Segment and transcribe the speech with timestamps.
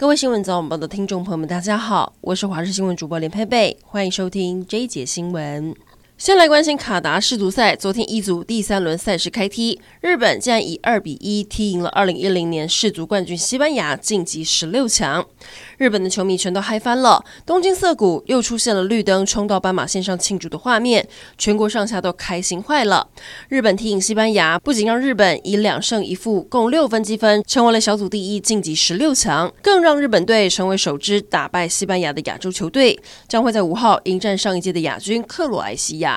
[0.00, 5.74] 各位新闻早晚报的听众朋友们，大家好，我是华视新闻主播林佩佩，欢迎收听这一节新闻。
[6.20, 15.26] 先来关心卡达世足赛，昨天一组第三轮赛事开踢，日本竟然以二比一踢赢了二零一零年世足冠军西班牙，晋级十六强。
[15.78, 21.08] 日本的球迷全都嗨翻了，东京涩谷又出现了绿灯冲到斑马线上庆祝的画面，
[21.38, 23.08] 全国上下都开心坏了。
[23.48, 36.09] 日本踢赢西班牙，不仅让日本以两胜一负共六分积分成为了小组第一，晋级十六强，更让日本队成为首支打败西班牙的亚洲球队，将会在五号迎战上一届的亚军克罗埃西亚。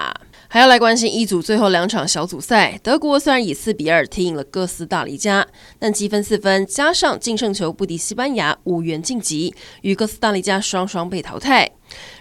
[0.47, 5.45] 还要来关心一组最后两场小组赛，德国虽然以四比二踢赢了哥斯达黎加，
[5.79, 11.71] 但积分四分加上净胜球不敌西班牙，无缘晋级，与哥斯达黎加双双被淘汰。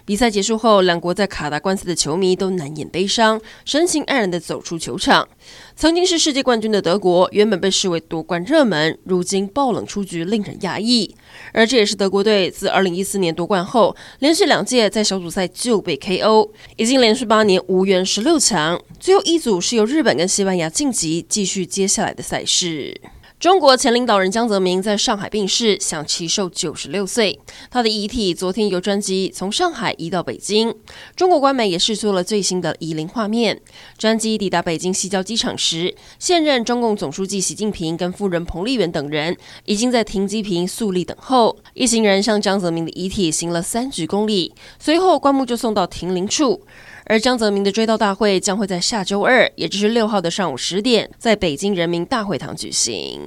[0.05, 5.27] 比赛结束后，两国在卡达观赛的球迷都难掩悲伤，神情黯然地走出球场。
[5.75, 11.15] 曾经是世界冠军的德国，原本被视为夺冠热门，如今爆冷出局，令人讶异。
[11.53, 18.79] 而这也是德国队自2014年夺冠后，连续两届在小组赛就被 KO，已经连续八年无缘十六强。
[18.99, 22.99] 最后一组是由日本跟西班牙晋级，继续接下来的赛事。
[23.43, 27.37] 中国前领导人江泽民在上海病逝，享耆寿九十六岁。
[27.69, 30.73] 他的遗体昨天由专机从上海移到北京。
[31.13, 33.59] 中国官媒也释出了最新的移灵画面。
[33.97, 39.35] 专机抵达北京西郊机场时，现任中共总书记习近平跟夫人彭丽媛等人
[39.65, 41.57] 已经在停机坪肃立等候。
[41.73, 46.61] 一行人向江泽民的遗体行了三鞠躬礼，随后棺木就送到停灵处。
[47.05, 53.21] 而江泽民的追悼大会将会在下周二，也就是六号的上午十点，在北京人民大会堂举行。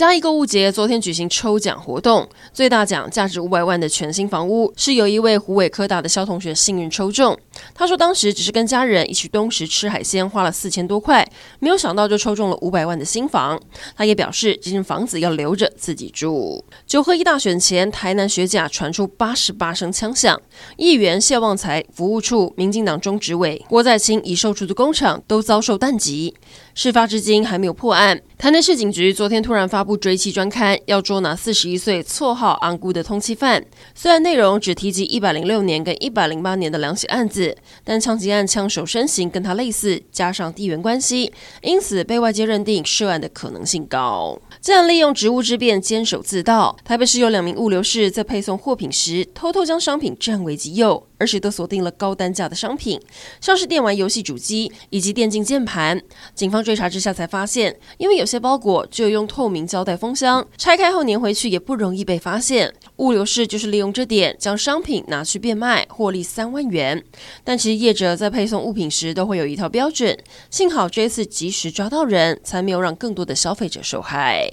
[0.00, 7.38] 嘉义购物节昨天举行抽奖活动，最大奖价值五百万的全新房屋，是有一位湖尾科大的萧同学幸运抽中。
[7.74, 11.22] 他说当时只是跟家人一起东石吃海鲜，花了四千多块，
[11.58, 13.60] 没有想到就抽中了五百万的新房。
[13.94, 16.64] 他也表示这间房子要留着自己住。
[16.86, 20.40] 九合一大选前，台南学甲传出八十八声枪响，
[20.78, 26.34] 议员谢旺财、服务处、民进党中执委郭在清已售出的工厂都遭受弹击。
[26.72, 28.22] 事发至今还没有破案。
[28.40, 33.62] 台南市警局昨天突然发布追缉专刊，要捉拿四十一岁绰号“安姑”的通缉犯。
[33.94, 41.30] 虽然内容只提及一百零六年跟一百零八年的两起案子，但枪击案枪手身形跟他类似，加上地缘关系，
[41.60, 44.40] 因此被外界认定涉案的可能性高。
[44.62, 51.09] 这样利用职务之便监守自盗，台北市有两名物流士在配送货品时，偷偷将商品占为己有。
[51.20, 52.98] 而且都锁定了高单价的商品，
[53.40, 56.02] 像是电玩游戏主机以及电竞键盘。
[56.34, 62.74] 警方追查之下才发现，因为有些包裹只有用透明胶带封箱，拆开后粘回去也不容易被发现。
[62.96, 67.04] 物流士就是利用这点，将商品拿去变卖，获利三万元。
[67.44, 70.18] 但其实业者在配送物品时都会有一套标准，
[70.50, 74.48] 幸好这次及时抓到人，才没有让更多的消费者受害。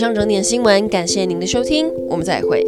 [0.00, 2.64] 以上整点新闻，感谢您的收听，我们再会。